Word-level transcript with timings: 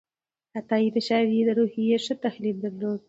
عطایي 0.59 0.89
د 0.93 0.97
شاعرۍ 1.07 1.39
د 1.45 1.49
روحیې 1.59 1.97
ښه 2.05 2.13
تحلیل 2.25 2.57
درلود. 2.63 2.99